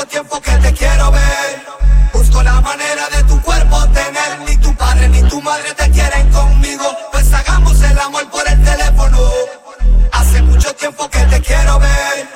mucho 0.00 0.08
tiempo 0.08 0.40
que 0.40 0.52
te 0.52 0.72
quiero 0.72 1.10
ver. 1.10 1.62
Busco 2.12 2.42
la 2.42 2.60
manera 2.60 3.08
de 3.10 3.22
tu 3.24 3.40
cuerpo 3.42 3.86
tener. 3.88 4.40
Ni 4.46 4.56
tu 4.56 4.74
padre 4.74 5.08
ni 5.08 5.22
tu 5.24 5.42
madre 5.42 5.74
te 5.74 5.90
quieren 5.90 6.30
conmigo. 6.30 6.84
Pues 7.12 7.32
hagamos 7.32 7.82
el 7.82 7.98
amor 7.98 8.30
por 8.30 8.48
el 8.48 8.62
teléfono. 8.62 9.18
Hace 10.12 10.42
mucho 10.42 10.74
tiempo 10.76 11.08
que 11.10 11.20
te 11.20 11.40
quiero 11.42 11.78
ver. 11.78 12.28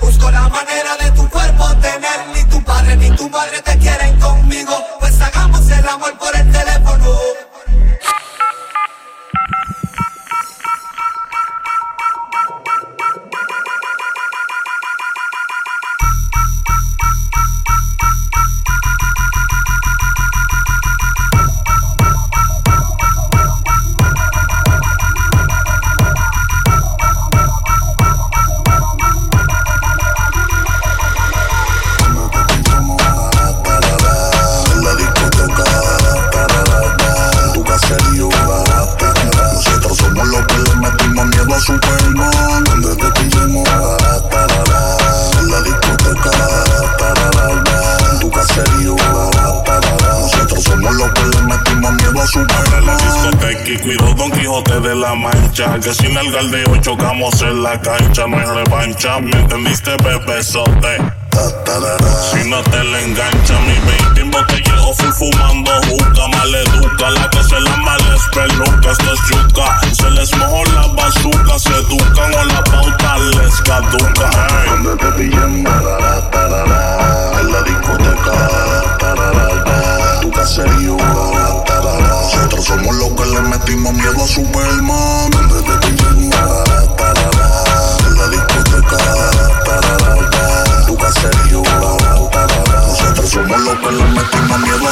Busco 0.00 0.30
la 0.30 0.48
manera 0.48 0.96
de 0.96 1.10
tu 1.12 1.28
cuerpo 1.28 1.68
tener. 1.76 2.18
Ni 2.34 2.44
tu 2.44 2.62
padre 2.64 2.96
ni 2.96 3.10
tu 3.10 3.28
madre 3.28 3.60
te 3.62 3.78
quieren 3.78 4.18
conmigo. 4.18 4.74
Pues 5.00 5.20
hagamos 5.20 5.68
el 5.70 5.88
amor 5.88 6.16
por 6.18 6.34
el 6.34 6.50
teléfono. 6.50 7.10
A 52.36 52.80
la 52.80 52.96
discoteca 52.96 53.68
y 53.68 53.78
cuido 53.78 54.14
Don 54.14 54.30
Quijote 54.30 54.80
de 54.80 54.94
la 54.94 55.14
Mancha. 55.14 55.78
Que 55.80 55.92
sin 55.92 56.16
el 56.16 56.30
galdeo 56.30 56.76
chocamos 56.80 57.42
en 57.42 57.62
la 57.62 57.80
cancha, 57.80 58.26
no 58.28 58.38
hay 58.38 58.46
revancha. 58.46 59.18
¿Me 59.20 59.32
entendiste, 59.32 59.96
bebesote? 60.04 60.98
Si 62.30 62.48
no 62.48 62.62
te 62.62 62.84
le 62.84 63.04
engancha, 63.04 63.58
mi 63.60 63.74
20 64.14 64.20
en 64.20 64.30
botellero 64.30 64.92
full 64.94 65.12
fumando 65.12 65.72
juca, 65.88 66.28
maleduca. 66.28 67.10
La 67.10 67.30
que 67.30 67.42
se 67.42 67.60
la 67.60 67.76
mal 67.78 68.00
es 68.14 68.22
peluca, 68.32 68.89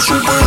Super 0.01 0.38